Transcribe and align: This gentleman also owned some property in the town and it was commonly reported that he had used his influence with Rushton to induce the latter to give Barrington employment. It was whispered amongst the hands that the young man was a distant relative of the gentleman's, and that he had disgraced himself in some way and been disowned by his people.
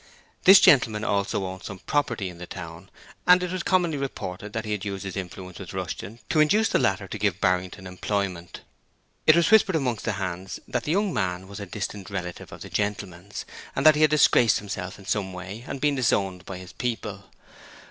This 0.45 0.59
gentleman 0.59 1.03
also 1.03 1.45
owned 1.45 1.61
some 1.61 1.77
property 1.77 2.27
in 2.27 2.39
the 2.39 2.47
town 2.47 2.89
and 3.27 3.43
it 3.43 3.51
was 3.51 3.61
commonly 3.61 3.97
reported 3.99 4.51
that 4.51 4.65
he 4.65 4.71
had 4.71 4.83
used 4.83 5.03
his 5.03 5.15
influence 5.15 5.59
with 5.59 5.75
Rushton 5.75 6.17
to 6.29 6.39
induce 6.39 6.69
the 6.69 6.79
latter 6.79 7.07
to 7.07 7.17
give 7.19 7.39
Barrington 7.39 7.85
employment. 7.85 8.61
It 9.27 9.35
was 9.35 9.51
whispered 9.51 9.75
amongst 9.75 10.05
the 10.05 10.13
hands 10.13 10.59
that 10.67 10.85
the 10.85 10.91
young 10.91 11.13
man 11.13 11.47
was 11.47 11.59
a 11.59 11.67
distant 11.67 12.09
relative 12.09 12.51
of 12.51 12.61
the 12.63 12.67
gentleman's, 12.71 13.45
and 13.75 13.85
that 13.85 13.93
he 13.93 14.01
had 14.01 14.09
disgraced 14.09 14.57
himself 14.57 14.97
in 14.97 15.05
some 15.05 15.33
way 15.33 15.63
and 15.67 15.79
been 15.79 15.93
disowned 15.93 16.45
by 16.47 16.57
his 16.57 16.73
people. 16.73 17.25